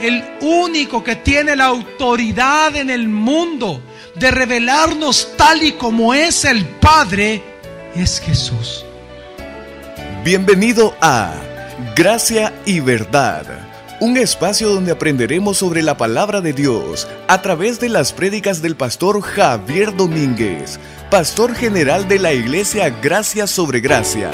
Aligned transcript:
el 0.00 0.24
único 0.40 1.02
que 1.02 1.16
tiene 1.16 1.56
la 1.56 1.66
autoridad 1.66 2.76
en 2.76 2.90
el 2.90 3.08
mundo 3.08 3.80
de 4.14 4.30
revelarnos 4.30 5.36
tal 5.36 5.62
y 5.62 5.72
como 5.72 6.14
es 6.14 6.44
el 6.44 6.64
Padre, 6.64 7.42
es 7.94 8.20
Jesús. 8.20 8.84
Bienvenido 10.24 10.94
a 11.00 11.34
Gracia 11.96 12.52
y 12.64 12.80
Verdad, 12.80 13.44
un 14.00 14.16
espacio 14.16 14.68
donde 14.68 14.92
aprenderemos 14.92 15.58
sobre 15.58 15.82
la 15.82 15.96
palabra 15.96 16.40
de 16.40 16.52
Dios 16.52 17.08
a 17.28 17.42
través 17.42 17.80
de 17.80 17.88
las 17.88 18.12
prédicas 18.12 18.62
del 18.62 18.76
pastor 18.76 19.20
Javier 19.20 19.94
Domínguez, 19.94 20.78
pastor 21.10 21.54
general 21.54 22.08
de 22.08 22.18
la 22.18 22.32
iglesia 22.32 22.90
Gracia 23.02 23.46
sobre 23.46 23.80
Gracia. 23.80 24.30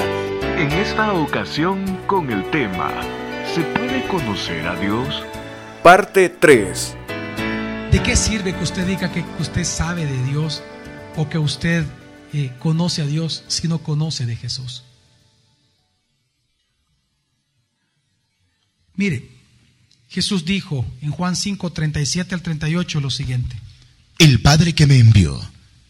En 0.57 0.71
esta 0.71 1.13
ocasión 1.13 1.99
con 2.07 2.31
el 2.31 2.49
tema, 2.51 2.91
¿se 3.53 3.61
puede 3.61 4.07
conocer 4.07 4.67
a 4.67 4.75
Dios? 4.75 5.23
Parte 5.83 6.29
3. 6.29 6.95
¿De 7.91 8.03
qué 8.03 8.15
sirve 8.15 8.55
que 8.55 8.63
usted 8.63 8.85
diga 8.85 9.11
que 9.11 9.25
usted 9.39 9.63
sabe 9.63 10.05
de 10.05 10.23
Dios 10.25 10.61
o 11.15 11.27
que 11.27 11.39
usted 11.39 11.83
eh, 12.33 12.51
conoce 12.59 13.01
a 13.01 13.07
Dios 13.07 13.43
si 13.47 13.67
no 13.67 13.79
conoce 13.79 14.27
de 14.27 14.35
Jesús? 14.35 14.83
Mire, 18.95 19.27
Jesús 20.07 20.45
dijo 20.45 20.85
en 21.01 21.09
Juan 21.09 21.35
5, 21.35 21.71
37 21.71 22.35
al 22.35 22.43
38 22.43 22.99
lo 23.01 23.09
siguiente. 23.09 23.55
El 24.19 24.39
Padre 24.39 24.73
que 24.73 24.85
me 24.85 24.99
envió, 24.99 25.41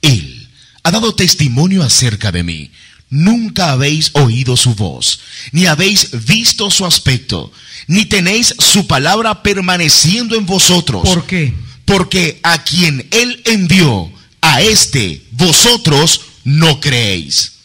Él, 0.01 0.49
ha 0.83 0.91
dado 0.91 1.13
testimonio 1.15 1.83
acerca 1.83 2.31
de 2.31 2.43
mí. 2.43 2.71
Nunca 3.11 3.73
habéis 3.73 4.11
oído 4.13 4.55
su 4.55 4.73
voz, 4.73 5.19
ni 5.51 5.65
habéis 5.65 6.25
visto 6.25 6.71
su 6.71 6.85
aspecto, 6.85 7.51
ni 7.87 8.05
tenéis 8.05 8.55
su 8.57 8.87
palabra 8.87 9.43
permaneciendo 9.43 10.35
en 10.37 10.45
vosotros. 10.45 11.03
¿Por 11.03 11.27
qué? 11.27 11.53
Porque 11.83 12.39
a 12.41 12.63
quien 12.63 13.05
Él 13.11 13.41
envió, 13.43 14.09
a 14.39 14.61
este 14.61 15.27
vosotros 15.31 16.21
no 16.45 16.79
creéis. 16.79 17.59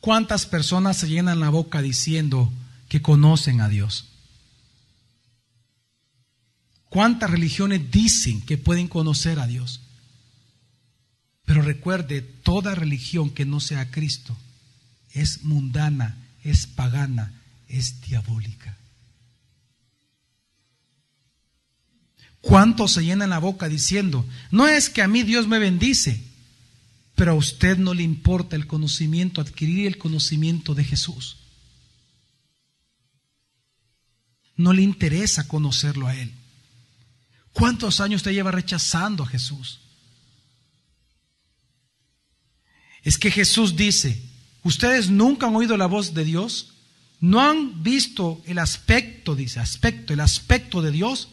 ¿Cuántas 0.00 0.46
personas 0.46 0.96
se 0.96 1.08
llenan 1.08 1.38
la 1.38 1.50
boca 1.50 1.80
diciendo 1.80 2.52
que 2.88 3.00
conocen 3.00 3.60
a 3.60 3.68
Dios? 3.68 4.06
¿Cuántas 6.88 7.30
religiones 7.30 7.88
dicen 7.92 8.40
que 8.40 8.58
pueden 8.58 8.88
conocer 8.88 9.38
a 9.38 9.46
Dios? 9.46 9.80
Pero 11.48 11.62
recuerde, 11.62 12.20
toda 12.20 12.74
religión 12.74 13.30
que 13.30 13.46
no 13.46 13.58
sea 13.58 13.90
Cristo 13.90 14.36
es 15.14 15.44
mundana, 15.44 16.18
es 16.44 16.66
pagana, 16.66 17.40
es 17.68 18.02
diabólica. 18.02 18.76
¿Cuántos 22.42 22.92
se 22.92 23.02
llenan 23.02 23.30
la 23.30 23.38
boca 23.38 23.66
diciendo, 23.66 24.26
no 24.50 24.68
es 24.68 24.90
que 24.90 25.00
a 25.00 25.08
mí 25.08 25.22
Dios 25.22 25.48
me 25.48 25.58
bendice, 25.58 26.22
pero 27.14 27.32
a 27.32 27.36
usted 27.36 27.78
no 27.78 27.94
le 27.94 28.02
importa 28.02 28.54
el 28.54 28.66
conocimiento, 28.66 29.40
adquirir 29.40 29.86
el 29.86 29.96
conocimiento 29.96 30.74
de 30.74 30.84
Jesús? 30.84 31.38
No 34.54 34.74
le 34.74 34.82
interesa 34.82 35.48
conocerlo 35.48 36.08
a 36.08 36.14
Él. 36.14 36.30
¿Cuántos 37.54 38.02
años 38.02 38.18
usted 38.18 38.32
lleva 38.32 38.50
rechazando 38.50 39.22
a 39.22 39.28
Jesús? 39.28 39.80
Es 43.08 43.16
que 43.16 43.30
Jesús 43.30 43.74
dice, 43.74 44.20
ustedes 44.64 45.08
nunca 45.08 45.46
han 45.46 45.56
oído 45.56 45.78
la 45.78 45.86
voz 45.86 46.12
de 46.12 46.26
Dios, 46.26 46.74
no 47.22 47.40
han 47.40 47.82
visto 47.82 48.42
el 48.44 48.58
aspecto, 48.58 49.34
dice, 49.34 49.60
aspecto, 49.60 50.12
el 50.12 50.20
aspecto 50.20 50.82
de 50.82 50.90
Dios, 50.90 51.30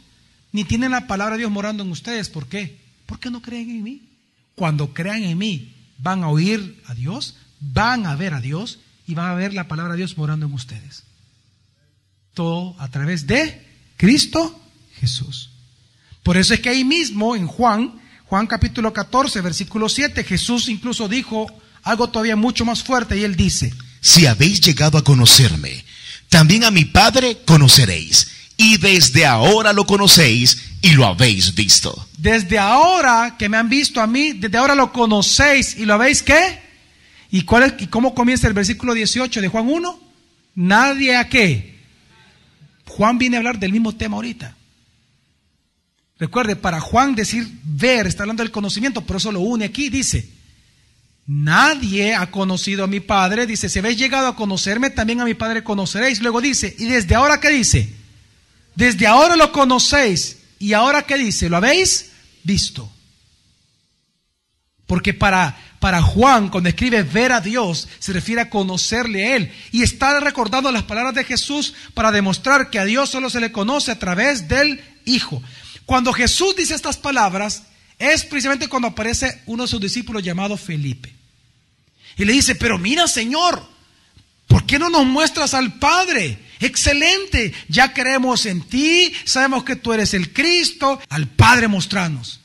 ni 0.54 0.64
tienen 0.64 0.92
la 0.92 1.06
palabra 1.06 1.36
de 1.36 1.40
Dios 1.40 1.52
morando 1.52 1.84
en 1.84 1.92
ustedes. 1.92 2.30
¿Por 2.30 2.48
qué? 2.48 2.80
Porque 3.06 3.30
no 3.30 3.42
creen 3.42 3.72
en 3.72 3.84
mí. 3.84 4.04
Cuando 4.56 4.94
crean 4.94 5.24
en 5.24 5.38
mí, 5.38 5.76
van 5.98 6.24
a 6.24 6.30
oír 6.30 6.82
a 6.86 6.94
Dios, 6.94 7.36
van 7.60 8.06
a 8.06 8.16
ver 8.16 8.34
a 8.34 8.40
Dios 8.40 8.80
y 9.06 9.14
van 9.14 9.32
a 9.32 9.36
ver 9.36 9.54
la 9.54 9.68
palabra 9.68 9.96
de 9.96 9.98
Dios 9.98 10.18
morando 10.18 10.46
en 10.46 10.54
ustedes. 10.54 11.04
Todo 12.34 12.74
a 12.80 12.88
través 12.88 13.28
de 13.28 13.68
Cristo 13.98 14.58
Jesús. 14.94 15.50
Por 16.24 16.38
eso 16.38 16.54
es 16.54 16.62
que 16.62 16.70
ahí 16.70 16.86
mismo 16.86 17.36
en 17.36 17.48
Juan, 17.48 18.00
Juan 18.28 18.48
capítulo 18.48 18.94
14, 18.94 19.42
versículo 19.42 19.90
7, 19.90 20.24
Jesús 20.24 20.70
incluso 20.70 21.10
dijo 21.10 21.48
algo 21.86 22.10
todavía 22.10 22.36
mucho 22.36 22.66
más 22.66 22.84
fuerte 22.84 23.18
y 23.18 23.24
él 23.24 23.36
dice, 23.36 23.74
Si 24.02 24.26
habéis 24.26 24.60
llegado 24.60 24.98
a 24.98 25.04
conocerme, 25.04 25.86
también 26.28 26.66
a 26.66 26.72
mi 26.72 26.84
Padre 26.84 27.38
conoceréis, 27.46 28.28
y 28.58 28.78
desde 28.78 29.26
ahora 29.26 29.72
lo 29.72 29.86
conocéis 29.86 30.58
y 30.82 30.92
lo 30.92 31.06
habéis 31.06 31.54
visto. 31.56 32.08
Desde 32.18 32.58
ahora 32.58 33.36
que 33.38 33.48
me 33.50 33.58
han 33.58 33.70
visto 33.70 34.02
a 34.02 34.08
mí, 34.08 34.34
desde 34.34 34.58
ahora 34.58 34.76
lo 34.76 34.92
conocéis 34.92 35.78
y 35.78 35.86
lo 35.86 35.94
habéis 35.94 36.24
qué? 36.24 36.60
¿Y, 37.32 37.44
cuál 37.44 37.64
es, 37.64 37.74
y 37.80 37.88
cómo 37.88 38.16
comienza 38.16 38.48
el 38.48 38.54
versículo 38.54 38.94
18 38.94 39.42
de 39.42 39.48
Juan 39.48 39.68
1? 39.68 40.00
Nadie 40.56 41.16
a 41.18 41.30
qué. 41.30 41.76
Juan 42.88 43.18
viene 43.18 43.36
a 43.36 43.40
hablar 43.40 43.60
del 43.60 43.72
mismo 43.72 43.94
tema 43.94 44.16
ahorita. 44.16 44.56
Recuerde, 46.18 46.56
para 46.56 46.80
Juan 46.80 47.14
decir 47.14 47.48
ver, 47.64 48.08
está 48.08 48.24
hablando 48.24 48.42
del 48.42 48.52
conocimiento, 48.52 49.02
por 49.02 49.18
eso 49.18 49.32
lo 49.32 49.42
une 49.42 49.66
aquí, 49.66 49.90
dice, 49.90 50.35
nadie 51.26 52.14
ha 52.14 52.30
conocido 52.32 52.84
a 52.84 52.88
mi 52.88 53.00
Padre, 53.00 53.48
dice, 53.48 53.70
si 53.70 53.80
habéis 53.80 53.98
llegado 53.98 54.28
a 54.28 54.36
conocerme, 54.36 54.90
también 54.90 55.22
a 55.22 55.26
mi 55.26 55.34
Padre 55.34 55.64
conoceréis. 55.64 56.22
Luego 56.22 56.42
dice, 56.42 56.76
y 56.78 56.86
desde 56.86 57.16
ahora, 57.16 57.40
¿qué 57.40 57.50
dice? 57.50 57.94
Desde 58.76 59.08
ahora 59.08 59.36
lo 59.36 59.52
conocéis, 59.52 60.38
y 60.60 60.74
ahora, 60.74 61.04
¿qué 61.04 61.18
dice? 61.18 61.50
¿Lo 61.50 61.58
habéis 61.58 62.12
visto? 62.44 62.92
Porque 64.86 65.14
para, 65.14 65.58
para 65.80 66.02
Juan, 66.02 66.50
cuando 66.50 66.70
escribe 66.70 67.04
ver 67.04 67.32
a 67.32 67.42
Dios, 67.42 67.88
se 68.00 68.14
refiere 68.14 68.42
a 68.42 68.50
conocerle 68.50 69.26
a 69.26 69.36
Él. 69.36 69.52
Y 69.72 69.82
está 69.82 70.20
recordando 70.20 70.72
las 70.72 70.84
palabras 70.84 71.16
de 71.16 71.24
Jesús 71.24 71.74
para 71.94 72.12
demostrar 72.12 72.70
que 72.70 72.80
a 72.80 72.86
Dios 72.86 73.10
solo 73.10 73.30
se 73.30 73.40
le 73.40 73.52
conoce 73.52 73.92
a 73.92 74.00
través 74.00 74.48
del 74.48 74.84
Hijo. 75.06 75.42
Cuando 75.86 76.14
Jesús 76.14 76.56
dice 76.56 76.76
estas 76.76 76.98
palabras, 76.98 77.64
es 77.98 78.24
precisamente 78.26 78.68
cuando 78.68 78.90
aparece 78.90 79.42
uno 79.46 79.64
de 79.64 79.70
sus 79.70 79.82
discípulos 79.82 80.24
llamado 80.24 80.58
Felipe. 80.58 81.15
Y 82.18 82.26
le 82.26 82.34
dice, 82.34 82.56
pero 82.56 82.78
mira 82.78 83.08
Señor, 83.08 83.68
¿por 84.48 84.66
qué 84.66 84.80
no 84.80 84.90
nos 84.90 85.06
muestras 85.06 85.54
al 85.54 85.80
Padre? 85.80 86.40
Excelente, 86.60 87.54
ya 87.68 87.94
creemos 87.94 88.46
en 88.46 88.62
ti, 88.62 89.14
sabemos 89.26 89.64
que 89.64 89.76
tú 89.76 89.94
eres 89.94 90.14
el 90.14 90.32
Cristo, 90.32 91.00
al 91.10 91.28
Padre 91.28 91.68
mostranos. 91.68 92.40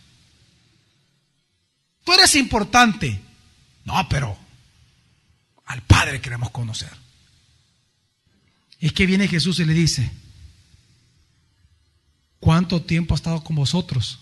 Tú 2.05 2.13
eres 2.13 2.35
importante. 2.35 3.21
No, 3.85 4.09
pero 4.09 4.37
al 5.67 5.83
Padre 5.83 6.21
queremos 6.21 6.51
conocer. 6.51 6.91
Es 8.81 8.93
que 8.93 9.07
viene 9.07 9.29
Jesús 9.29 9.61
y 9.61 9.65
le 9.65 9.75
dice, 9.75 10.11
¿Cuánto 12.41 12.81
tiempo 12.83 13.15
ha 13.15 13.17
estado 13.17 13.45
con 13.45 13.55
vosotros? 13.55 14.19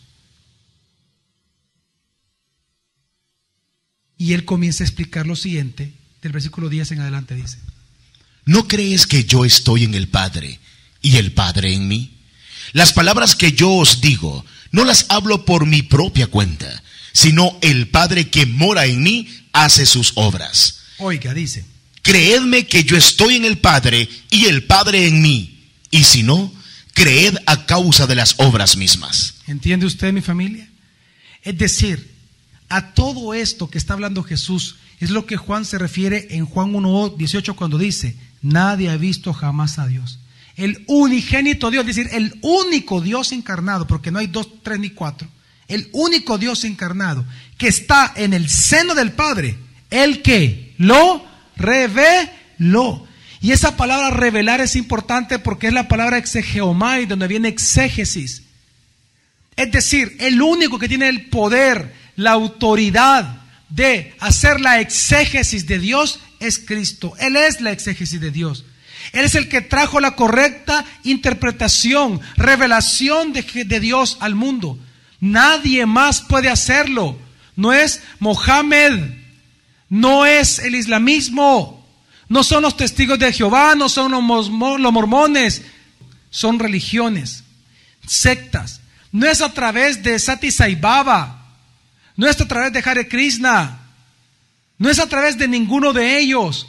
Y 4.19 4.33
él 4.33 4.45
comienza 4.45 4.83
a 4.83 4.87
explicar 4.87 5.27
lo 5.27 5.37
siguiente, 5.37 5.93
del 6.21 6.33
versículo 6.33 6.69
10 6.69 6.93
en 6.93 7.01
adelante 7.01 7.35
dice. 7.37 7.59
¿No 8.45 8.67
crees 8.67 9.07
que 9.07 9.25
yo 9.25 9.45
estoy 9.45 9.85
en 9.85 9.95
el 9.95 10.09
Padre 10.09 10.59
y 11.01 11.17
el 11.17 11.33
Padre 11.33 11.73
en 11.73 11.87
mí? 11.87 12.11
Las 12.73 12.93
palabras 12.93 13.37
que 13.37 13.53
yo 13.53 13.71
os 13.71 14.01
digo, 14.01 14.45
no 14.73 14.85
las 14.85 15.07
hablo 15.09 15.45
por 15.45 15.67
mi 15.67 15.83
propia 15.83 16.27
cuenta, 16.27 16.83
sino 17.13 17.57
el 17.63 17.89
Padre 17.89 18.29
que 18.29 18.47
mora 18.47 18.87
en 18.87 19.03
mí 19.03 19.29
hace 19.53 19.87
sus 19.87 20.13
obras. 20.17 20.81
Oiga, 20.99 21.33
dice. 21.33 21.65
Creedme 22.03 22.67
que 22.67 22.85
yo 22.85 22.97
estoy 22.97 23.37
en 23.37 23.45
el 23.45 23.59
Padre 23.59 24.09
y 24.31 24.47
el 24.47 24.65
Padre 24.65 25.07
en 25.07 25.21
mí. 25.23 25.69
Y 25.91 26.05
si 26.05 26.23
no, 26.23 26.53
creed 26.95 27.37
a 27.47 27.67
causa 27.67 28.07
de 28.07 28.15
las 28.15 28.35
obras 28.39 28.77
mismas. 28.77 29.35
¿Entiende 29.47 29.87
usted, 29.87 30.13
mi 30.13 30.21
familia? 30.21 30.69
Es 31.43 31.57
decir, 31.57 32.18
a 32.69 32.93
todo 32.93 33.35
esto 33.35 33.71
que 33.71 33.79
está 33.79 33.95
hablando 33.95 34.23
Jesús 34.23 34.77
es 35.01 35.11
lo 35.11 35.27
que 35.27 35.37
Juan 35.37 35.65
se 35.65 35.79
refiere 35.79 36.29
en 36.31 36.45
Juan 36.45 36.73
1.18 36.73 37.55
cuando 37.55 37.79
dice, 37.79 38.17
nadie 38.43 38.91
ha 38.91 38.97
visto 38.97 39.33
jamás 39.33 39.79
a 39.79 39.87
Dios. 39.87 40.19
El 40.57 40.85
unigénito 40.89 41.71
Dios, 41.71 41.87
es 41.87 41.95
decir, 41.95 42.11
el 42.13 42.37
único 42.43 43.01
Dios 43.01 43.33
encarnado, 43.33 43.87
porque 43.87 44.11
no 44.11 44.19
hay 44.19 44.27
dos, 44.27 44.49
tres 44.63 44.81
ni 44.81 44.91
cuatro, 44.91 45.29
el 45.69 45.89
único 45.93 46.37
Dios 46.37 46.65
encarnado 46.65 47.25
que 47.57 47.69
está 47.69 48.13
en 48.17 48.35
el 48.35 48.49
seno 48.49 48.95
del 48.95 49.13
Padre, 49.13 49.57
el 49.91 50.23
que 50.23 50.75
lo 50.79 51.25
reveló. 51.57 53.07
Y 53.41 53.53
esa 53.53 53.77
palabra 53.77 54.11
revelar 54.11 54.61
es 54.61 54.75
importante 54.75 55.39
porque 55.39 55.69
es 55.69 55.73
la 55.73 55.87
palabra 55.87 56.19
exegeomai, 56.19 57.07
donde 57.07 57.29
viene 57.29 57.49
exégesis. 57.49 58.43
Es 59.55 59.71
decir, 59.71 60.17
el 60.21 60.43
único 60.43 60.79
que 60.79 60.89
tiene 60.89 61.09
el 61.09 61.27
poder, 61.29 61.95
la 62.19 62.33
autoridad 62.33 63.43
de 63.69 64.17
hacer 64.19 64.61
la 64.61 64.81
exégesis 64.81 65.69
de 65.69 65.79
Dios 65.79 66.19
es 66.41 66.59
Cristo. 66.59 67.15
Él 67.21 67.37
es 67.37 67.61
la 67.61 67.71
exégesis 67.71 68.21
de 68.21 68.33
Dios. 68.33 68.65
Él 69.13 69.25
es 69.25 69.37
el 69.37 69.49
que 69.49 69.61
trajo 69.61 70.01
la 70.01 70.17
correcta 70.17 70.85
interpretación, 71.05 72.21
revelación 72.37 73.33
de, 73.33 73.81
Dios 73.81 74.17
al 74.19 74.35
mundo. 74.35 74.77
Nadie 75.21 75.87
más 75.87 76.21
puede 76.21 76.49
hacerlo. 76.49 77.17
No 77.55 77.73
es 77.73 78.03
Mohammed, 78.19 79.13
no 79.89 80.27
es 80.27 80.59
el 80.59 80.75
islamismo, 80.75 81.87
no 82.29 82.43
son 82.43 82.63
los 82.63 82.77
testigos 82.77 83.21
de 83.21 83.33
Jehová, 83.33 83.77
no 83.77 83.89
son 83.89 84.11
los 84.11 84.51
mormones, 84.93 85.63
son 86.31 86.59
religiones, 86.59 87.45
sectas. 88.05 88.81
No 89.13 89.29
es 89.29 89.41
a 89.41 89.53
través 89.53 90.03
de 90.03 90.19
Sati 90.19 90.51
Sai 90.51 90.75
Baba, 90.75 91.38
no 92.19 92.29
es 92.29 92.41
a 92.41 92.49
través 92.49 92.73
de 92.73 92.83
Hare 92.85 93.07
Krishna, 93.07 93.79
no 94.77 94.91
es 94.91 94.99
a 94.99 95.09
través 95.09 95.39
de 95.39 95.47
ninguno 95.47 95.93
de 95.93 96.19
ellos. 96.19 96.67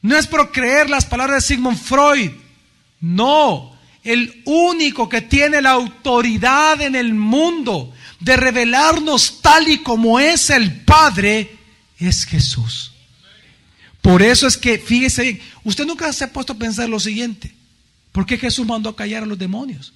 No 0.00 0.16
es 0.16 0.26
por 0.26 0.52
creer 0.52 0.88
las 0.88 1.04
palabras 1.04 1.42
de 1.42 1.48
Sigmund 1.48 1.78
Freud. 1.78 2.30
No, 2.98 3.76
el 4.02 4.42
único 4.46 5.06
que 5.06 5.20
tiene 5.20 5.60
la 5.60 5.72
autoridad 5.72 6.80
en 6.80 6.94
el 6.94 7.12
mundo 7.12 7.92
de 8.20 8.38
revelarnos 8.38 9.42
tal 9.42 9.68
y 9.68 9.82
como 9.82 10.18
es 10.18 10.48
el 10.48 10.80
Padre 10.80 11.58
es 11.98 12.24
Jesús. 12.24 12.92
Por 14.00 14.22
eso 14.22 14.46
es 14.46 14.56
que, 14.56 14.78
fíjese 14.78 15.22
bien, 15.24 15.40
usted 15.62 15.84
nunca 15.84 16.10
se 16.14 16.24
ha 16.24 16.32
puesto 16.32 16.54
a 16.54 16.58
pensar 16.58 16.88
lo 16.88 17.00
siguiente. 17.00 17.54
¿Por 18.12 18.24
qué 18.24 18.38
Jesús 18.38 18.66
mandó 18.66 18.88
a 18.88 18.96
callar 18.96 19.24
a 19.24 19.26
los 19.26 19.38
demonios? 19.38 19.92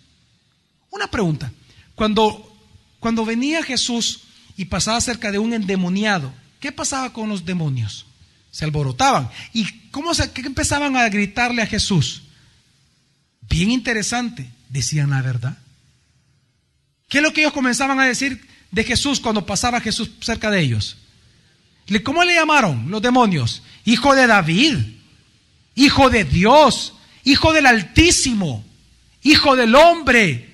Una 0.91 1.11
pregunta. 1.11 1.50
Cuando, 1.94 2.55
cuando 3.00 3.25
venía 3.25 3.62
Jesús 3.62 4.27
y 4.58 4.64
pasaba 4.64 5.00
cerca 5.00 5.31
de 5.31 5.38
un 5.38 5.55
endemoniado, 5.55 6.34
¿qué 6.58 6.72
pasaba 6.72 7.12
con 7.12 7.28
los 7.28 7.44
demonios? 7.44 8.06
Se 8.50 8.64
alborotaban. 8.64 9.31
¿Y 9.55 9.64
cómo 9.93 10.12
se, 10.14 10.32
qué 10.32 10.40
empezaban 10.40 10.96
a 10.96 11.08
gritarle 11.08 11.62
a 11.62 11.66
Jesús? 11.66 12.25
Bien 13.43 13.70
interesante, 13.70 14.50
decían 14.69 15.10
la 15.10 15.22
verdad. 15.22 15.56
¿Qué 17.08 17.19
es 17.19 17.22
lo 17.22 17.32
que 17.32 17.43
ellos 17.43 17.52
comenzaban 17.52 18.00
a 18.00 18.06
decir 18.06 18.49
de 18.72 18.82
Jesús 18.82 19.20
cuando 19.20 19.46
pasaba 19.46 19.81
Jesús 19.81 20.10
cerca 20.20 20.50
de 20.50 20.61
ellos? 20.61 20.96
¿Cómo 22.02 22.25
le 22.25 22.34
llamaron 22.34 22.90
los 22.90 23.00
demonios? 23.00 23.62
Hijo 23.84 24.16
de 24.16 24.26
David, 24.26 24.76
hijo 25.76 26.11
de 26.11 26.25
Dios, 26.25 26.94
hijo 27.22 27.52
del 27.52 27.66
Altísimo, 27.66 28.64
hijo 29.22 29.54
del 29.54 29.76
hombre. 29.76 30.52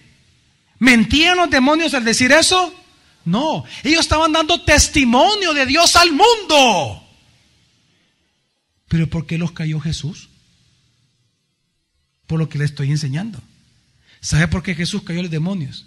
¿Mentían 0.79 1.39
los 1.39 1.49
demonios 1.49 1.95
al 1.95 2.05
decir 2.05 2.33
eso? 2.33 2.84
No, 3.25 3.65
ellos 3.83 4.01
estaban 4.01 4.33
dando 4.33 4.63
testimonio 4.63 5.55
de 5.55 5.67
Dios 5.67 5.97
al 5.97 6.11
mundo. 6.13 7.03
Pero 8.89 9.09
¿por 9.09 9.27
qué 9.27 9.39
los 9.39 9.53
cayó 9.53 9.81
Jesús? 9.81 10.29
Por 12.27 12.39
lo 12.39 12.49
que 12.49 12.59
le 12.59 12.65
estoy 12.65 12.91
enseñando. 12.91 13.41
¿Sabe 14.21 14.49
por 14.49 14.63
qué 14.63 14.75
Jesús 14.75 15.03
cayó 15.03 15.23
los 15.23 15.31
demonios? 15.31 15.87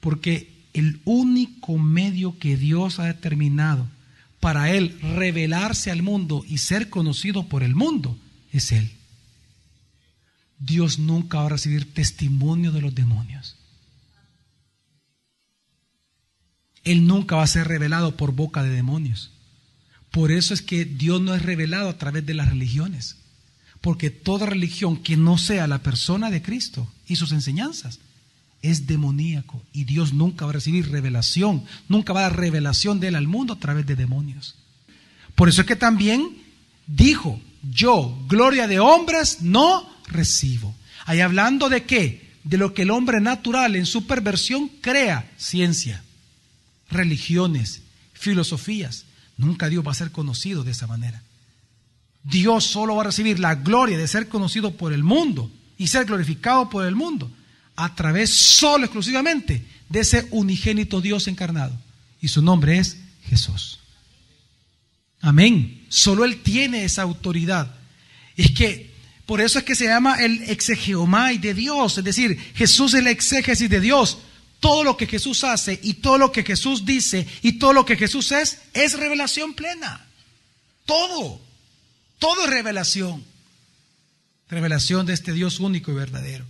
Porque 0.00 0.52
el 0.72 1.00
único 1.04 1.78
medio 1.78 2.38
que 2.38 2.56
Dios 2.56 2.98
ha 2.98 3.04
determinado 3.04 3.86
para 4.40 4.70
Él 4.70 4.98
revelarse 5.00 5.90
al 5.90 6.02
mundo 6.02 6.44
y 6.46 6.58
ser 6.58 6.90
conocido 6.90 7.48
por 7.48 7.62
el 7.62 7.74
mundo 7.74 8.18
es 8.52 8.72
Él. 8.72 8.90
Dios 10.58 10.98
nunca 10.98 11.38
va 11.38 11.46
a 11.46 11.50
recibir 11.50 11.92
testimonio 11.94 12.72
de 12.72 12.82
los 12.82 12.94
demonios. 12.94 13.56
Él 16.84 17.06
nunca 17.06 17.36
va 17.36 17.42
a 17.42 17.48
ser 17.48 17.66
revelado 17.66 18.16
por 18.16 18.32
boca 18.32 18.62
de 18.62 18.70
demonios. 18.70 19.30
Por 20.10 20.30
eso 20.30 20.54
es 20.54 20.62
que 20.62 20.84
Dios 20.84 21.20
no 21.20 21.34
es 21.34 21.42
revelado 21.42 21.88
a 21.88 21.98
través 21.98 22.24
de 22.24 22.34
las 22.34 22.48
religiones. 22.48 23.16
Porque 23.80 24.10
toda 24.10 24.46
religión 24.46 24.96
que 24.96 25.16
no 25.16 25.38
sea 25.38 25.66
la 25.66 25.82
persona 25.82 26.30
de 26.30 26.40
Cristo 26.40 26.90
y 27.06 27.16
sus 27.16 27.32
enseñanzas 27.32 27.98
es 28.62 28.86
demoníaco 28.86 29.62
y 29.72 29.84
Dios 29.84 30.14
nunca 30.14 30.46
va 30.46 30.52
a 30.52 30.54
recibir 30.54 30.90
revelación, 30.90 31.64
nunca 31.88 32.14
va 32.14 32.20
a 32.20 32.30
dar 32.30 32.36
revelación 32.38 32.98
de 32.98 33.08
él 33.08 33.14
al 33.14 33.26
mundo 33.26 33.52
a 33.52 33.58
través 33.58 33.86
de 33.86 33.94
demonios. 33.96 34.54
Por 35.34 35.48
eso 35.48 35.60
es 35.60 35.66
que 35.66 35.76
también 35.76 36.38
dijo, 36.86 37.40
yo, 37.70 38.18
gloria 38.28 38.66
de 38.66 38.80
hombres, 38.80 39.42
no 39.42 39.86
recibo. 40.06 40.74
Ahí 41.04 41.20
hablando 41.20 41.68
de 41.68 41.84
qué? 41.84 42.30
De 42.44 42.56
lo 42.56 42.72
que 42.72 42.82
el 42.82 42.90
hombre 42.90 43.20
natural 43.20 43.76
en 43.76 43.84
su 43.84 44.06
perversión 44.06 44.70
crea, 44.80 45.30
ciencia, 45.36 46.02
religiones, 46.90 47.82
filosofías. 48.12 49.04
Nunca 49.36 49.68
Dios 49.68 49.86
va 49.86 49.92
a 49.92 49.96
ser 49.96 50.10
conocido 50.10 50.64
de 50.64 50.72
esa 50.72 50.86
manera. 50.86 51.22
Dios 52.22 52.64
solo 52.64 52.96
va 52.96 53.02
a 53.02 53.06
recibir 53.06 53.38
la 53.38 53.54
gloria 53.54 53.98
de 53.98 54.08
ser 54.08 54.28
conocido 54.28 54.76
por 54.76 54.92
el 54.92 55.04
mundo 55.04 55.50
y 55.76 55.88
ser 55.88 56.06
glorificado 56.06 56.70
por 56.70 56.86
el 56.86 56.94
mundo 56.94 57.30
a 57.76 57.94
través 57.94 58.30
solo 58.30 58.84
exclusivamente 58.84 59.64
de 59.88 60.00
ese 60.00 60.26
unigénito 60.30 61.00
Dios 61.00 61.28
encarnado. 61.28 61.78
Y 62.20 62.28
su 62.28 62.40
nombre 62.40 62.78
es 62.78 62.98
Jesús. 63.24 63.80
Amén. 65.20 65.84
Solo 65.88 66.24
Él 66.24 66.42
tiene 66.42 66.84
esa 66.84 67.02
autoridad. 67.02 67.74
Es 68.36 68.50
que 68.52 68.94
por 69.26 69.40
eso 69.40 69.58
es 69.58 69.64
que 69.64 69.74
se 69.74 69.86
llama 69.86 70.22
el 70.22 70.42
exegeomai 70.42 71.38
de 71.38 71.54
Dios. 71.54 71.98
Es 71.98 72.04
decir, 72.04 72.38
Jesús 72.54 72.94
es 72.94 73.00
el 73.00 73.06
exégesis 73.06 73.70
de 73.70 73.80
Dios. 73.80 74.18
Todo 74.64 74.82
lo 74.82 74.96
que 74.96 75.06
Jesús 75.06 75.44
hace 75.44 75.78
y 75.82 75.92
todo 75.92 76.16
lo 76.16 76.32
que 76.32 76.42
Jesús 76.42 76.86
dice 76.86 77.26
y 77.42 77.58
todo 77.58 77.74
lo 77.74 77.84
que 77.84 77.98
Jesús 77.98 78.32
es, 78.32 78.60
es 78.72 78.94
revelación 78.94 79.52
plena. 79.52 80.06
Todo. 80.86 81.38
Todo 82.18 82.44
es 82.44 82.50
revelación. 82.50 83.22
Revelación 84.48 85.04
de 85.04 85.12
este 85.12 85.34
Dios 85.34 85.60
único 85.60 85.92
y 85.92 85.94
verdadero. 85.96 86.46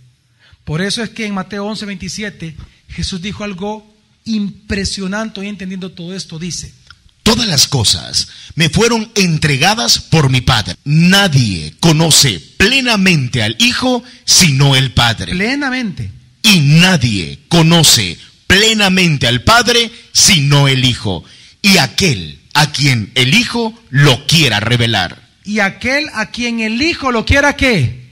Por 0.63 0.81
eso 0.81 1.03
es 1.03 1.09
que 1.09 1.25
en 1.25 1.33
Mateo 1.33 1.65
11, 1.65 1.85
27 1.87 2.55
Jesús 2.87 3.21
dijo 3.21 3.43
algo 3.43 3.85
impresionante 4.23 5.43
y 5.43 5.49
entendiendo 5.49 5.91
todo 5.91 6.15
esto, 6.15 6.39
dice, 6.39 6.73
Todas 7.21 7.47
las 7.49 7.67
cosas 7.67 8.29
me 8.55 8.69
fueron 8.69 9.11
entregadas 9.15 9.99
por 9.99 10.29
mi 10.29 10.39
Padre. 10.39 10.77
Nadie 10.85 11.75
conoce 11.81 12.39
plenamente 12.55 13.43
al 13.43 13.57
Hijo 13.59 14.05
sino 14.23 14.77
el 14.77 14.93
Padre. 14.93 15.33
Plenamente. 15.33 16.14
Y 16.45 16.59
nadie 16.59 17.39
conoce 17.47 18.17
plenamente 18.47 19.27
al 19.27 19.43
Padre 19.43 19.91
sino 20.11 20.67
el 20.67 20.85
Hijo. 20.85 21.23
Y 21.61 21.77
aquel 21.77 22.39
a 22.53 22.71
quien 22.71 23.11
el 23.15 23.33
Hijo 23.33 23.73
lo 23.89 24.25
quiera 24.27 24.59
revelar. 24.59 25.27
Y 25.43 25.59
aquel 25.59 26.09
a 26.13 26.27
quien 26.27 26.59
el 26.59 26.81
Hijo 26.81 27.11
lo 27.11 27.25
quiera 27.25 27.55
qué? 27.55 28.05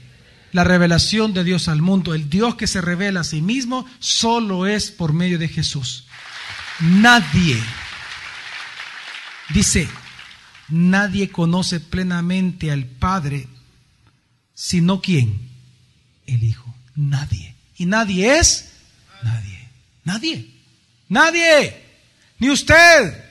la 0.54 0.62
revelación 0.62 1.34
de 1.34 1.42
Dios 1.42 1.66
al 1.66 1.82
mundo. 1.82 2.14
El 2.14 2.30
Dios 2.30 2.54
que 2.54 2.68
se 2.68 2.80
revela 2.80 3.20
a 3.20 3.24
sí 3.24 3.42
mismo 3.42 3.86
solo 3.98 4.68
es 4.68 4.92
por 4.92 5.12
medio 5.12 5.36
de 5.36 5.48
Jesús. 5.48 6.06
Nadie, 6.78 7.60
dice, 9.52 9.88
nadie 10.68 11.28
conoce 11.28 11.80
plenamente 11.80 12.70
al 12.70 12.84
Padre, 12.84 13.48
sino 14.54 15.00
quién? 15.00 15.40
El 16.28 16.44
Hijo. 16.44 16.72
Nadie. 16.94 17.53
Y 17.76 17.86
nadie 17.86 18.38
es 18.38 18.70
nadie. 19.22 19.68
Nadie. 20.04 20.50
Nadie. 21.08 21.82
Ni 22.38 22.50
usted. 22.50 23.24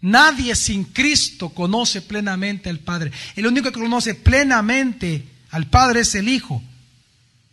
Nadie 0.00 0.56
sin 0.56 0.84
Cristo 0.84 1.50
conoce 1.50 2.02
plenamente 2.02 2.68
al 2.68 2.80
Padre. 2.80 3.12
El 3.36 3.46
único 3.46 3.70
que 3.70 3.80
conoce 3.80 4.14
plenamente 4.14 5.24
al 5.50 5.66
Padre 5.68 6.00
es 6.00 6.14
el 6.14 6.28
Hijo. 6.28 6.62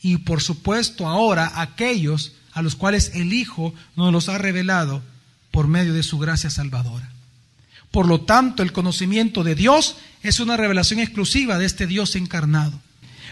Y 0.02 0.18
por 0.18 0.42
supuesto 0.42 1.08
ahora 1.08 1.52
aquellos 1.56 2.34
a 2.54 2.62
los 2.62 2.76
cuales 2.76 3.12
el 3.14 3.34
Hijo 3.34 3.74
nos 3.96 4.12
los 4.12 4.30
ha 4.30 4.38
revelado 4.38 5.04
por 5.52 5.68
medio 5.68 5.94
de 5.94 6.04
su 6.04 6.18
gracia 6.18 6.50
salvadora. 6.50 7.12
Por 7.92 8.08
lo 8.08 8.22
tanto, 8.22 8.64
el 8.64 8.72
conocimiento 8.72 9.44
de 9.44 9.56
Dios 9.56 9.98
es 10.22 10.40
una 10.40 10.58
revelación 10.58 11.00
exclusiva 11.00 11.58
de 11.58 11.66
este 11.66 11.88
Dios 11.88 12.16
encarnado. 12.16 12.82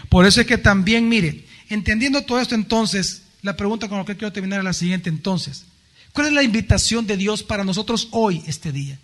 Por 0.08 0.26
eso 0.26 0.40
es 0.40 0.46
que 0.46 0.58
también, 0.58 1.08
mire, 1.08 1.44
entendiendo 1.68 2.22
todo 2.22 2.40
esto 2.40 2.54
entonces, 2.54 3.22
la 3.42 3.56
pregunta 3.56 3.88
con 3.88 3.98
la 3.98 4.04
que 4.04 4.16
quiero 4.16 4.32
terminar 4.32 4.60
es 4.60 4.64
la 4.64 4.72
siguiente 4.72 5.08
entonces. 5.08 5.64
¿Cuál 6.12 6.28
es 6.28 6.32
la 6.32 6.42
invitación 6.42 7.06
de 7.06 7.16
Dios 7.16 7.42
para 7.42 7.64
nosotros 7.64 8.08
hoy, 8.10 8.42
este 8.46 8.72
día? 8.72 8.98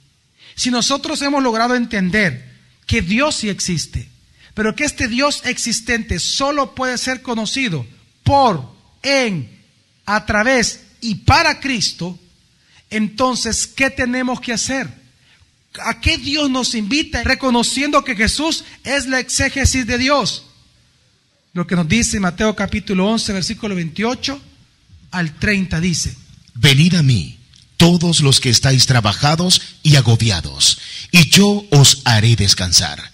Si 0.55 0.71
nosotros 0.71 1.21
hemos 1.23 1.43
logrado 1.43 1.75
entender 1.75 2.53
que 2.87 3.03
Dios 3.03 3.37
sí 3.37 3.49
existe, 3.49 4.09
pero 4.55 4.75
que 4.75 4.85
este 4.85 5.09
Dios 5.09 5.43
existente 5.45 6.19
solo 6.19 6.75
puede 6.75 6.97
ser 6.99 7.23
conocido 7.23 7.87
por, 8.23 8.75
en, 9.03 9.61
a 10.07 10.25
través 10.27 10.85
y 11.01 11.17
para 11.17 11.61
Cristo, 11.61 12.19
entonces, 12.91 13.67
¿qué 13.67 13.91
tenemos 13.91 14.41
que 14.41 14.53
hacer? 14.53 14.89
¿A 15.81 16.01
qué 16.01 16.19
Dios 16.19 16.51
nos 16.51 16.75
invita? 16.75 17.25
Reconociendo 17.25 18.05
que 18.05 18.15
Jesús 18.15 18.65
es 18.85 19.07
la 19.07 19.19
exégesis 19.19 19.87
de 19.87 19.99
Dios. 19.99 20.47
Lo 21.55 21.69
que 21.69 21.77
nos 21.77 21.89
dice 21.89 22.19
Mateo 22.19 22.57
capítulo 22.57 23.07
11, 23.07 23.33
versículo 23.33 23.77
28 23.77 24.41
al 25.13 25.39
30 25.39 25.81
dice, 25.81 26.17
Venid 26.55 26.97
a 26.97 27.03
mí 27.05 27.39
todos 27.77 28.21
los 28.23 28.41
que 28.41 28.51
estáis 28.51 28.87
trabajados 28.87 29.63
y 29.85 29.95
agobiados, 29.95 30.79
y 31.13 31.31
yo 31.31 31.65
os 31.71 32.03
haré 32.05 32.35
descansar. 32.35 33.13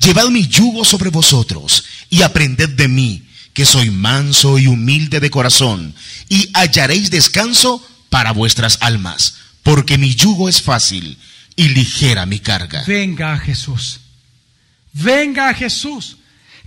Llevad 0.00 0.28
mi 0.28 0.46
yugo 0.46 0.84
sobre 0.84 1.10
vosotros 1.10 1.84
y 2.08 2.22
aprended 2.22 2.68
de 2.70 2.86
mí, 2.86 3.24
que 3.52 3.64
soy 3.64 3.90
manso 3.90 4.60
y 4.60 4.68
humilde 4.68 5.18
de 5.18 5.30
corazón, 5.30 5.92
y 6.28 6.48
hallaréis 6.54 7.10
descanso 7.10 7.84
para 8.08 8.30
vuestras 8.30 8.78
almas, 8.82 9.34
porque 9.64 9.98
mi 9.98 10.14
yugo 10.14 10.48
es 10.48 10.62
fácil 10.62 11.18
y 11.56 11.68
ligera 11.70 12.24
mi 12.24 12.38
carga. 12.38 12.84
Venga 12.86 13.32
a 13.32 13.38
Jesús. 13.38 13.98
Venga 14.92 15.48
a 15.48 15.54
Jesús. 15.54 16.18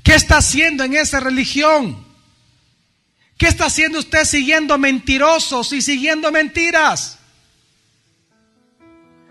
¿Qué 0.03 0.13
está 0.13 0.37
haciendo 0.37 0.83
en 0.83 0.95
esa 0.95 1.19
religión? 1.19 2.05
¿Qué 3.37 3.47
está 3.47 3.65
haciendo 3.65 3.99
usted 3.99 4.25
siguiendo 4.25 4.77
mentirosos 4.77 5.71
y 5.73 5.81
siguiendo 5.81 6.31
mentiras? 6.31 7.17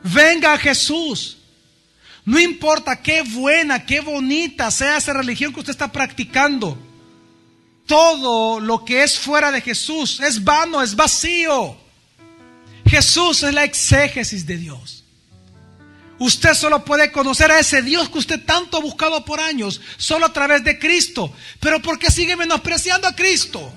Venga 0.03 0.55
a 0.55 0.59
Jesús. 0.59 1.39
No 2.25 2.39
importa 2.39 3.03
qué 3.03 3.23
buena, 3.23 3.85
qué 3.85 4.01
bonita 4.01 4.71
sea 4.71 4.97
esa 4.97 5.13
religión 5.13 5.53
que 5.53 5.61
usted 5.61 5.73
está 5.73 5.93
practicando. 5.93 6.79
Todo 7.87 8.61
lo 8.61 8.85
que 8.85 9.03
es 9.03 9.19
fuera 9.19 9.51
de 9.51 9.61
Jesús 9.61 10.21
es 10.21 10.43
vano, 10.43 10.83
es 10.83 10.95
vacío. 10.95 11.77
Jesús 12.87 13.43
es 13.43 13.53
la 13.53 13.65
exégesis 13.65 14.47
de 14.47 14.57
Dios. 14.57 15.02
Usted 16.19 16.55
solo 16.55 16.85
puede 16.85 17.11
conocer 17.11 17.51
a 17.51 17.59
ese 17.59 17.83
Dios 17.83 18.09
que 18.09 18.19
usted 18.19 18.45
tanto 18.45 18.77
ha 18.77 18.81
buscado 18.81 19.25
por 19.25 19.41
años, 19.41 19.81
solo 19.97 20.27
a 20.27 20.33
través 20.33 20.63
de 20.63 20.79
Cristo. 20.79 21.33
Pero 21.59 21.83
¿por 21.83 21.99
qué 21.99 22.11
sigue 22.11 22.37
menospreciando 22.37 23.09
a 23.09 23.15
Cristo? 23.15 23.73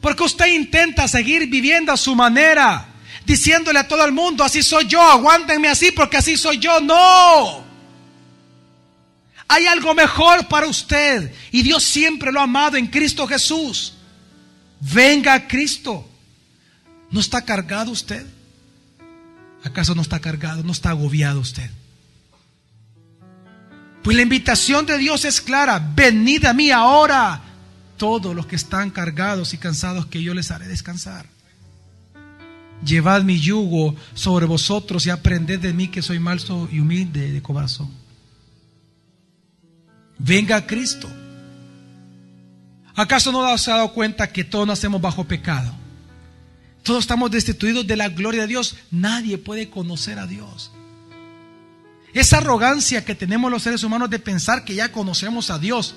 Porque 0.00 0.22
usted 0.22 0.46
intenta 0.46 1.06
seguir 1.06 1.46
viviendo 1.48 1.92
a 1.92 1.96
su 1.96 2.14
manera 2.14 2.88
diciéndole 3.24 3.78
a 3.78 3.86
todo 3.88 4.04
el 4.04 4.12
mundo, 4.12 4.42
así 4.42 4.62
soy 4.62 4.86
yo, 4.86 5.00
aguántenme 5.00 5.68
así 5.68 5.92
porque 5.92 6.16
así 6.16 6.36
soy 6.36 6.58
yo. 6.58 6.80
No. 6.80 7.64
Hay 9.48 9.66
algo 9.66 9.94
mejor 9.94 10.48
para 10.48 10.66
usted 10.66 11.32
y 11.50 11.62
Dios 11.62 11.82
siempre 11.82 12.32
lo 12.32 12.40
ha 12.40 12.44
amado 12.44 12.76
en 12.76 12.86
Cristo 12.86 13.26
Jesús. 13.26 13.94
Venga 14.80 15.34
a 15.34 15.46
Cristo. 15.46 16.08
¿No 17.10 17.20
está 17.20 17.44
cargado 17.44 17.90
usted? 17.90 18.26
¿Acaso 19.64 19.94
no 19.94 20.02
está 20.02 20.20
cargado? 20.20 20.62
¿No 20.62 20.72
está 20.72 20.90
agobiado 20.90 21.40
usted? 21.40 21.70
Pues 24.02 24.16
la 24.16 24.22
invitación 24.22 24.84
de 24.86 24.98
Dios 24.98 25.24
es 25.24 25.40
clara. 25.40 25.78
Venid 25.94 26.44
a 26.46 26.52
mí 26.52 26.70
ahora 26.70 27.40
todos 27.96 28.34
los 28.34 28.46
que 28.46 28.56
están 28.56 28.90
cargados 28.90 29.54
y 29.54 29.58
cansados 29.58 30.06
que 30.06 30.22
yo 30.22 30.34
les 30.34 30.50
haré 30.50 30.66
descansar. 30.66 31.26
Llevad 32.84 33.22
mi 33.22 33.38
yugo 33.38 33.94
sobre 34.14 34.44
vosotros 34.44 35.06
y 35.06 35.10
aprended 35.10 35.60
de 35.60 35.72
mí 35.72 35.86
que 35.86 36.02
soy 36.02 36.18
malso 36.18 36.68
y 36.72 36.80
humilde 36.80 37.30
de 37.30 37.40
corazón. 37.40 37.90
Venga 40.18 40.66
Cristo. 40.66 41.08
¿Acaso 42.96 43.30
no 43.30 43.56
se 43.56 43.70
ha 43.70 43.76
dado 43.76 43.92
cuenta 43.92 44.26
que 44.26 44.42
todos 44.42 44.66
nacemos 44.66 45.00
bajo 45.00 45.24
pecado? 45.24 45.72
Todos 46.82 47.04
estamos 47.04 47.30
destituidos 47.30 47.86
de 47.86 47.96
la 47.96 48.08
gloria 48.08 48.42
de 48.42 48.48
Dios. 48.48 48.76
Nadie 48.90 49.38
puede 49.38 49.70
conocer 49.70 50.18
a 50.18 50.26
Dios. 50.26 50.72
Esa 52.12 52.38
arrogancia 52.38 53.04
que 53.04 53.14
tenemos 53.14 53.50
los 53.50 53.62
seres 53.62 53.82
humanos 53.84 54.10
de 54.10 54.18
pensar 54.18 54.64
que 54.64 54.74
ya 54.74 54.92
conocemos 54.92 55.50
a 55.50 55.58
Dios 55.58 55.94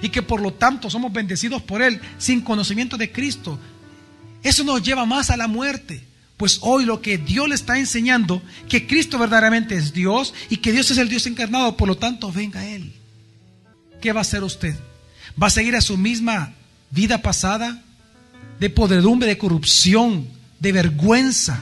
y 0.00 0.08
que 0.08 0.22
por 0.22 0.40
lo 0.40 0.54
tanto 0.54 0.90
somos 0.90 1.12
bendecidos 1.12 1.62
por 1.62 1.82
Él 1.82 2.00
sin 2.18 2.40
conocimiento 2.40 2.96
de 2.96 3.12
Cristo, 3.12 3.58
eso 4.42 4.64
nos 4.64 4.82
lleva 4.82 5.06
más 5.06 5.30
a 5.30 5.36
la 5.36 5.46
muerte. 5.46 6.04
Pues 6.36 6.58
hoy 6.62 6.84
lo 6.84 7.00
que 7.00 7.18
Dios 7.18 7.48
le 7.48 7.54
está 7.54 7.78
enseñando, 7.78 8.42
que 8.68 8.86
Cristo 8.88 9.18
verdaderamente 9.18 9.76
es 9.76 9.92
Dios 9.92 10.34
y 10.48 10.56
que 10.56 10.72
Dios 10.72 10.90
es 10.90 10.98
el 10.98 11.08
Dios 11.08 11.26
encarnado, 11.26 11.76
por 11.76 11.86
lo 11.86 11.96
tanto 11.96 12.32
venga 12.32 12.60
a 12.60 12.66
Él. 12.66 12.92
¿Qué 14.00 14.12
va 14.12 14.20
a 14.20 14.22
hacer 14.22 14.42
usted? 14.42 14.74
¿Va 15.40 15.46
a 15.46 15.50
seguir 15.50 15.76
a 15.76 15.80
su 15.80 15.96
misma 15.96 16.54
vida 16.90 17.22
pasada 17.22 17.84
de 18.62 18.70
podredumbre, 18.70 19.26
de 19.26 19.38
corrupción, 19.38 20.28
de 20.60 20.70
vergüenza? 20.70 21.60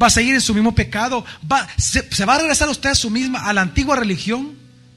¿Va 0.00 0.08
a 0.08 0.10
seguir 0.10 0.34
en 0.34 0.42
su 0.42 0.52
mismo 0.52 0.74
pecado? 0.74 1.24
¿Va, 1.50 1.66
se, 1.78 2.02
va 2.26 2.34
a 2.34 2.40
regresar 2.40 2.68
usted 2.68 2.90
a 2.90 2.94
su 2.94 3.08
misma, 3.08 3.38
a 3.38 3.54
la 3.54 3.62
antigua 3.62 3.96
religión? 3.96 4.52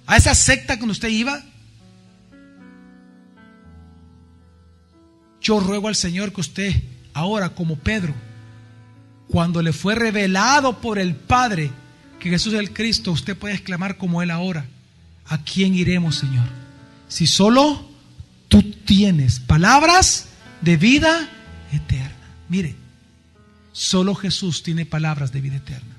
¿A 0.06 0.18
esa 0.18 0.36
secta 0.36 0.78
con 0.78 0.90
usted 0.90 1.08
iba? 1.08 1.42
Yo 5.40 5.62
ruego 5.62 5.88
al 5.88 5.96
Señor 5.96 6.34
que 6.34 6.42
usted 6.42 6.76
ahora 7.14 7.56
como 7.56 7.78
Pedro 7.78 8.14
cuando 9.30 9.62
le 9.62 9.72
fue 9.72 9.96
revelado 9.96 10.82
por 10.82 11.00
el 11.00 11.16
Padre 11.16 11.72
que 12.20 12.32
Jesús 12.32 12.52
es 12.52 12.60
el 12.60 12.74
Cristo, 12.74 13.14
usted 13.14 13.38
puede 13.38 13.54
exclamar 13.54 13.96
como 13.96 14.22
Él 14.22 14.30
ahora, 14.30 14.66
¿a 15.26 15.38
quién 15.42 15.74
iremos, 15.74 16.18
Señor? 16.18 16.50
Si 17.08 17.28
solo 17.28 17.90
tú 18.50 18.62
tienes 18.62 19.40
palabras 19.40 20.26
de 20.62 20.78
vida 20.78 21.30
eterna. 21.72 22.16
Mire, 22.48 22.76
solo 23.72 24.16
Jesús 24.16 24.64
tiene 24.64 24.86
palabras 24.86 25.32
de 25.32 25.42
vida 25.42 25.58
eterna. 25.58 25.96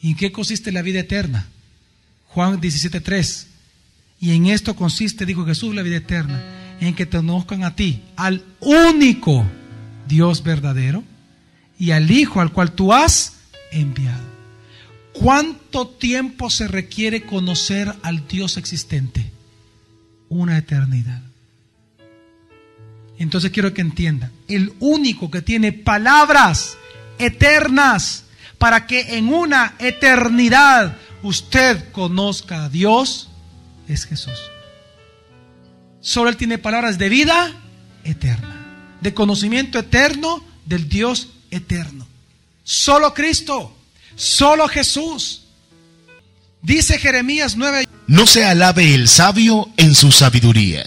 ¿Y 0.00 0.10
en 0.10 0.16
qué 0.16 0.32
consiste 0.32 0.72
la 0.72 0.82
vida 0.82 1.00
eterna? 1.00 1.46
Juan 2.28 2.60
17:3. 2.60 3.46
Y 4.20 4.32
en 4.32 4.46
esto 4.46 4.74
consiste, 4.76 5.26
dijo 5.26 5.44
Jesús, 5.44 5.74
la 5.74 5.82
vida 5.82 5.96
eterna, 5.96 6.40
en 6.80 6.94
que 6.94 7.06
te 7.06 7.16
conozcan 7.16 7.64
a 7.64 7.74
ti, 7.74 8.02
al 8.16 8.44
único 8.60 9.44
Dios 10.06 10.42
verdadero 10.42 11.04
y 11.78 11.90
al 11.90 12.10
Hijo 12.10 12.40
al 12.40 12.52
cual 12.52 12.72
tú 12.72 12.92
has 12.92 13.34
enviado. 13.72 14.32
¿Cuánto 15.12 15.88
tiempo 15.88 16.50
se 16.50 16.68
requiere 16.68 17.22
conocer 17.22 17.94
al 18.02 18.26
Dios 18.28 18.56
existente? 18.56 19.30
Una 20.28 20.56
eternidad. 20.56 21.22
Entonces 23.18 23.50
quiero 23.50 23.72
que 23.72 23.80
entienda, 23.80 24.30
el 24.48 24.72
único 24.80 25.30
que 25.30 25.42
tiene 25.42 25.72
palabras 25.72 26.76
eternas 27.18 28.24
para 28.58 28.86
que 28.86 29.16
en 29.16 29.32
una 29.32 29.74
eternidad 29.78 30.96
usted 31.22 31.90
conozca 31.92 32.64
a 32.64 32.68
Dios 32.68 33.28
es 33.88 34.04
Jesús. 34.06 34.38
Solo 36.00 36.30
Él 36.30 36.36
tiene 36.36 36.58
palabras 36.58 36.98
de 36.98 37.08
vida 37.08 37.52
eterna, 38.04 38.96
de 39.00 39.14
conocimiento 39.14 39.78
eterno 39.78 40.44
del 40.64 40.88
Dios 40.88 41.28
eterno. 41.50 42.06
Solo 42.64 43.14
Cristo, 43.14 43.76
solo 44.16 44.68
Jesús. 44.68 45.42
Dice 46.60 46.98
Jeremías 46.98 47.56
9. 47.56 47.86
No 48.06 48.26
se 48.26 48.44
alabe 48.44 48.94
el 48.94 49.08
sabio 49.08 49.70
en 49.76 49.94
su 49.94 50.12
sabiduría, 50.12 50.84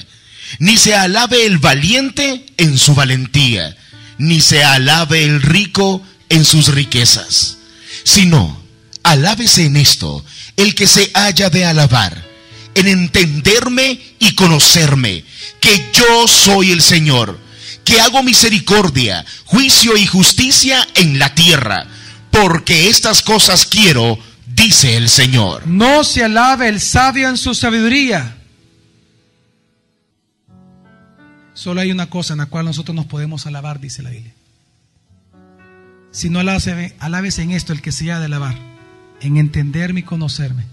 ni 0.60 0.78
se 0.78 0.96
alabe 0.96 1.46
el 1.46 1.58
valiente 1.58 2.46
en 2.58 2.78
su 2.78 2.96
valentía, 2.96 3.76
ni 4.18 4.42
se 4.42 4.64
alabe 4.64 5.24
el 5.24 5.42
rico 5.42 6.02
en 6.30 6.46
sus 6.46 6.70
riquezas, 6.70 7.58
sino 8.04 8.62
alábese 9.04 9.66
en 9.66 9.78
esto 9.78 10.24
el 10.58 10.76
que 10.76 10.88
se 10.88 11.12
haya 11.14 11.50
de 11.50 11.66
alabar, 11.66 12.24
en 12.76 12.88
entenderme 12.88 14.00
y 14.20 14.36
conocerme, 14.36 15.24
que 15.60 15.86
yo 15.94 16.28
soy 16.28 16.72
el 16.72 16.82
Señor 16.82 17.46
que 17.86 18.02
hago 18.02 18.24
misericordia, 18.24 19.24
juicio 19.46 19.96
y 19.96 20.06
justicia 20.08 20.86
en 20.96 21.20
la 21.20 21.34
tierra, 21.36 21.86
porque 22.32 22.90
estas 22.90 23.22
cosas 23.22 23.66
quiero, 23.66 24.20
dice 24.48 24.98
el 24.98 25.08
Señor. 25.08 25.66
No 25.68 26.04
se 26.04 26.24
alabe 26.24 26.68
el 26.68 26.82
sabio 26.82 27.30
en 27.30 27.38
su 27.38 27.54
sabiduría. 27.54 28.36
Solo 31.66 31.82
hay 31.82 31.92
una 31.92 32.12
cosa 32.12 32.34
en 32.34 32.38
la 32.38 32.46
cual 32.46 32.66
nosotros 32.66 32.96
nos 32.96 33.08
podemos 33.08 33.48
alabar, 33.48 33.80
dice 33.80 34.04
la 34.04 34.12
Biblia. 34.12 34.36
Si 36.12 36.30
no 36.30 36.38
alabes 36.40 37.40
en 37.40 37.50
esto 37.50 37.74
el 37.74 37.82
que 37.82 37.92
se 37.92 38.12
ha 38.12 38.20
de 38.20 38.26
alabar, 38.26 38.56
en 39.20 39.38
entenderme 39.38 40.02
y 40.02 40.04
conocerme, 40.04 40.64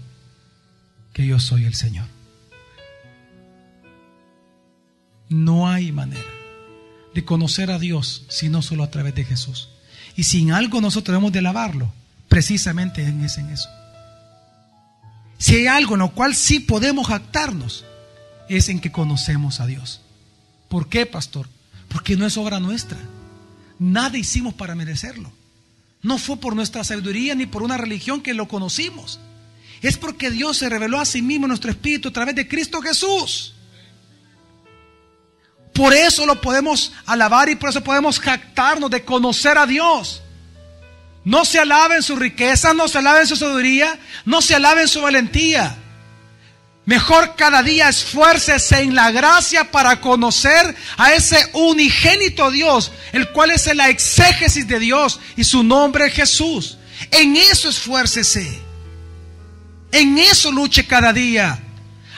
que 1.11 1.25
yo 1.25 1.39
soy 1.39 1.65
el 1.65 1.73
Señor. 1.73 2.05
No 5.29 5.67
hay 5.67 5.91
manera 5.91 6.29
de 7.15 7.25
conocer 7.25 7.71
a 7.71 7.79
Dios, 7.79 8.25
sino 8.29 8.61
solo 8.61 8.83
a 8.83 8.91
través 8.91 9.15
de 9.15 9.25
Jesús. 9.25 9.69
Y 10.15 10.25
sin 10.25 10.51
algo 10.51 10.79
nosotros 10.79 11.15
debemos 11.15 11.31
de 11.31 11.39
alabarlo, 11.39 11.91
precisamente 12.29 13.03
en, 13.03 13.25
ese, 13.25 13.41
en 13.41 13.49
eso. 13.49 13.69
Si 15.39 15.55
hay 15.55 15.65
algo 15.65 15.95
en 15.95 16.01
lo 16.01 16.11
cual 16.11 16.35
sí 16.35 16.59
podemos 16.59 17.07
jactarnos, 17.07 17.83
es 18.47 18.69
en 18.69 18.79
que 18.79 18.91
conocemos 18.91 19.59
a 19.59 19.65
Dios. 19.65 20.03
¿Por 20.73 20.89
qué, 20.89 21.05
pastor? 21.05 21.47
Porque 21.87 22.17
no 22.17 22.25
es 22.25 22.35
obra 22.35 22.59
nuestra. 22.59 22.97
Nada 23.77 24.17
hicimos 24.17 24.55
para 24.55 24.73
merecerlo. 24.73 25.31
No 26.01 26.17
fue 26.17 26.37
por 26.37 26.55
nuestra 26.55 26.83
sabiduría 26.83 27.35
ni 27.35 27.45
por 27.45 27.61
una 27.61 27.77
religión 27.77 28.23
que 28.23 28.33
lo 28.33 28.47
conocimos. 28.47 29.19
Es 29.83 29.99
porque 29.99 30.31
Dios 30.31 30.57
se 30.57 30.69
reveló 30.69 30.99
a 30.99 31.05
sí 31.05 31.21
mismo 31.21 31.45
en 31.45 31.49
nuestro 31.49 31.69
espíritu 31.69 32.09
a 32.09 32.13
través 32.13 32.33
de 32.33 32.47
Cristo 32.47 32.81
Jesús. 32.81 33.53
Por 35.75 35.93
eso 35.93 36.25
lo 36.25 36.41
podemos 36.41 36.91
alabar 37.05 37.49
y 37.49 37.55
por 37.55 37.69
eso 37.69 37.83
podemos 37.83 38.19
jactarnos 38.19 38.89
de 38.89 39.05
conocer 39.05 39.59
a 39.59 39.67
Dios. 39.67 40.23
No 41.23 41.45
se 41.45 41.59
alaben 41.59 42.01
su 42.01 42.15
riqueza, 42.15 42.73
no 42.73 42.87
se 42.87 42.97
alaben 42.97 43.27
su 43.27 43.35
sabiduría, 43.35 43.99
no 44.25 44.41
se 44.41 44.55
alaben 44.55 44.87
su 44.87 45.03
valentía. 45.03 45.82
Mejor 46.85 47.35
cada 47.37 47.63
día 47.63 47.87
esfuércese 47.87 48.81
en 48.81 48.93
la 48.93 49.09
gracia 49.11 49.71
para 49.71 50.01
conocer 50.01 50.75
a 50.97 51.13
ese 51.13 51.37
unigénito 51.53 52.51
Dios, 52.51 52.91
el 53.13 53.29
cual 53.29 53.51
es 53.51 53.73
la 53.73 53.89
exégesis 53.89 54.67
de 54.67 54.79
Dios 54.79 55.19
y 55.37 55.45
su 55.45 55.63
nombre 55.63 56.07
es 56.07 56.13
Jesús. 56.13 56.77
En 57.11 57.37
eso 57.37 57.69
esfuércese. 57.69 58.59
En 59.91 60.17
eso 60.17 60.51
luche 60.51 60.85
cada 60.85 61.13
día. 61.13 61.57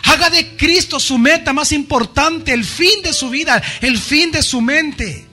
Haga 0.04 0.30
de 0.30 0.56
Cristo 0.56 1.00
su 1.00 1.18
meta 1.18 1.54
más 1.54 1.72
importante, 1.72 2.54
el 2.54 2.64
fin 2.64 3.02
de 3.04 3.14
su 3.14 3.30
vida, 3.30 3.62
el 3.82 4.00
fin 4.00 4.32
de 4.32 4.42
su 4.42 4.62
mente. 4.62 5.28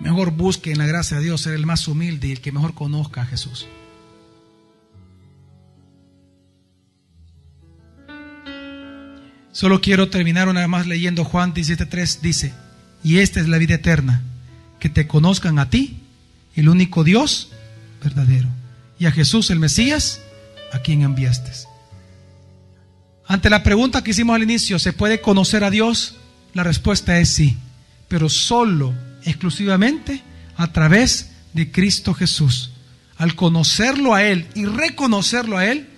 Mejor 0.00 0.32
busque 0.32 0.70
en 0.70 0.78
la 0.78 0.86
gracia 0.86 1.16
de 1.16 1.24
Dios 1.24 1.40
ser 1.40 1.54
el 1.54 1.64
más 1.64 1.88
humilde 1.88 2.28
y 2.28 2.32
el 2.32 2.40
que 2.40 2.52
mejor 2.52 2.74
conozca 2.74 3.22
a 3.22 3.26
Jesús. 3.26 3.66
Solo 9.56 9.80
quiero 9.80 10.10
terminar 10.10 10.50
una 10.50 10.60
vez 10.60 10.68
más 10.68 10.86
leyendo 10.86 11.24
Juan 11.24 11.54
17.3. 11.54 12.20
Dice, 12.20 12.52
y 13.02 13.20
esta 13.20 13.40
es 13.40 13.48
la 13.48 13.56
vida 13.56 13.76
eterna, 13.76 14.20
que 14.78 14.90
te 14.90 15.06
conozcan 15.06 15.58
a 15.58 15.70
ti, 15.70 15.96
el 16.56 16.68
único 16.68 17.04
Dios 17.04 17.48
verdadero, 18.04 18.50
y 18.98 19.06
a 19.06 19.12
Jesús 19.12 19.48
el 19.48 19.58
Mesías, 19.58 20.20
a 20.74 20.80
quien 20.80 21.00
enviaste. 21.00 21.52
Ante 23.26 23.48
la 23.48 23.62
pregunta 23.62 24.04
que 24.04 24.10
hicimos 24.10 24.36
al 24.36 24.42
inicio, 24.42 24.78
¿se 24.78 24.92
puede 24.92 25.22
conocer 25.22 25.64
a 25.64 25.70
Dios? 25.70 26.16
La 26.52 26.62
respuesta 26.62 27.18
es 27.18 27.30
sí, 27.30 27.56
pero 28.08 28.28
solo, 28.28 28.92
exclusivamente, 29.24 30.22
a 30.58 30.70
través 30.70 31.30
de 31.54 31.72
Cristo 31.72 32.12
Jesús. 32.12 32.72
Al 33.16 33.34
conocerlo 33.34 34.12
a 34.12 34.22
Él 34.22 34.48
y 34.54 34.66
reconocerlo 34.66 35.56
a 35.56 35.64
Él 35.64 35.88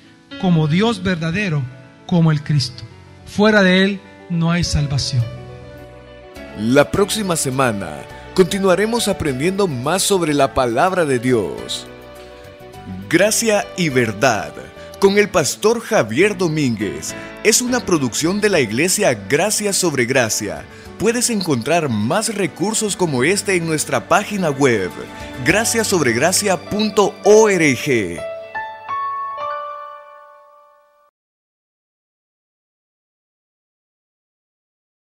como 0.41 0.69
Dios 0.69 1.03
verdadero, 1.03 1.65
como 2.07 2.31
el 2.31 2.45
Cristo. 2.45 2.85
Fuera 3.28 3.62
de 3.62 3.85
Él 3.85 4.00
no 4.30 4.50
hay 4.50 4.64
salvación. 4.64 5.23
La 6.58 6.90
próxima 6.90 7.37
semana 7.37 8.00
continuaremos 8.35 9.06
aprendiendo 9.06 9.68
más 9.68 10.02
sobre 10.02 10.35
la 10.35 10.54
palabra 10.54 11.04
de 11.04 11.18
Dios. 11.18 11.87
Gracia 13.08 13.66
y 13.76 13.90
verdad 13.90 14.52
con 14.99 15.18
el 15.18 15.28
pastor 15.28 15.80
Javier 15.80 16.37
Domínguez 16.37 17.14
es 17.44 17.62
una 17.62 17.78
producción 17.80 18.40
de 18.40 18.49
la 18.49 18.58
iglesia 18.58 19.14
Gracia 19.14 19.73
sobre 19.73 20.06
Gracia. 20.06 20.64
Puedes 20.99 21.30
encontrar 21.30 21.88
más 21.88 22.35
recursos 22.35 22.97
como 22.97 23.23
este 23.23 23.54
en 23.54 23.66
nuestra 23.66 24.08
página 24.08 24.50
web, 24.50 24.90
graciasobregracia.org. 25.44 28.38